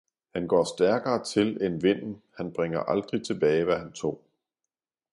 [0.33, 4.21] han går stærkere til end vinden, han bringer aldrig tilbage hvad han tog!